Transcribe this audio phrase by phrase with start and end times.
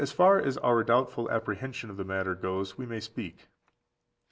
[0.01, 3.49] Yet as far as our doubtful apprehension of the matter goes, we may speak.